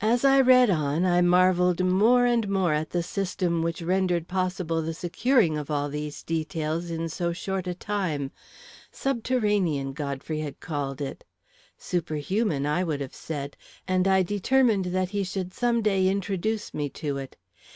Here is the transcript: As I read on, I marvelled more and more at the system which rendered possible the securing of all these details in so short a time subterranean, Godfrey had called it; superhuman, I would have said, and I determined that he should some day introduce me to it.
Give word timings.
As 0.00 0.24
I 0.24 0.40
read 0.40 0.70
on, 0.70 1.04
I 1.04 1.20
marvelled 1.20 1.84
more 1.84 2.24
and 2.24 2.48
more 2.48 2.72
at 2.72 2.90
the 2.90 3.02
system 3.02 3.60
which 3.60 3.82
rendered 3.82 4.28
possible 4.28 4.80
the 4.82 4.94
securing 4.94 5.58
of 5.58 5.68
all 5.68 5.88
these 5.88 6.22
details 6.22 6.90
in 6.90 7.08
so 7.08 7.32
short 7.32 7.66
a 7.66 7.74
time 7.74 8.30
subterranean, 8.92 9.94
Godfrey 9.94 10.38
had 10.38 10.60
called 10.60 11.00
it; 11.00 11.24
superhuman, 11.76 12.66
I 12.66 12.84
would 12.84 13.00
have 13.00 13.16
said, 13.16 13.56
and 13.88 14.06
I 14.06 14.22
determined 14.22 14.84
that 14.94 15.08
he 15.08 15.24
should 15.24 15.52
some 15.52 15.82
day 15.82 16.06
introduce 16.06 16.72
me 16.72 16.88
to 16.90 17.16
it. 17.16 17.34